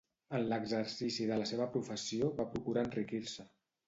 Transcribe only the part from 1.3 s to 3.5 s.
de la seva professió va procurar enriquir-se.